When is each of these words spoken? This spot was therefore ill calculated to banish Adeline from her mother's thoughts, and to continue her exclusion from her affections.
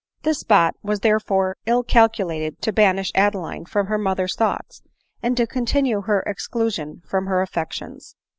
This 0.23 0.39
spot 0.39 0.75
was 0.81 1.01
therefore 1.01 1.57
ill 1.67 1.83
calculated 1.83 2.59
to 2.63 2.73
banish 2.73 3.11
Adeline 3.13 3.65
from 3.65 3.85
her 3.85 3.99
mother's 3.99 4.35
thoughts, 4.35 4.81
and 5.21 5.37
to 5.37 5.45
continue 5.45 6.01
her 6.01 6.21
exclusion 6.21 7.03
from 7.05 7.27
her 7.27 7.43
affections. 7.43 8.15